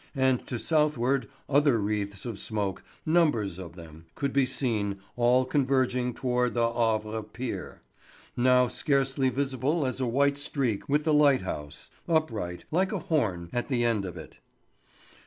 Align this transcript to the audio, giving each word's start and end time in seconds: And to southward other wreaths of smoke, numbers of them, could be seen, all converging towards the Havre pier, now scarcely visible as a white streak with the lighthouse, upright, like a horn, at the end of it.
And 0.15 0.47
to 0.47 0.57
southward 0.57 1.29
other 1.47 1.77
wreaths 1.79 2.25
of 2.25 2.39
smoke, 2.39 2.83
numbers 3.05 3.59
of 3.59 3.75
them, 3.75 4.07
could 4.15 4.33
be 4.33 4.47
seen, 4.47 4.99
all 5.15 5.45
converging 5.45 6.15
towards 6.15 6.55
the 6.55 6.73
Havre 6.73 7.21
pier, 7.21 7.83
now 8.35 8.67
scarcely 8.67 9.29
visible 9.29 9.85
as 9.85 10.01
a 10.01 10.07
white 10.07 10.37
streak 10.39 10.89
with 10.89 11.03
the 11.03 11.13
lighthouse, 11.13 11.91
upright, 12.07 12.65
like 12.71 12.91
a 12.91 12.97
horn, 12.97 13.51
at 13.53 13.67
the 13.67 13.83
end 13.83 14.03
of 14.03 14.17
it. 14.17 14.39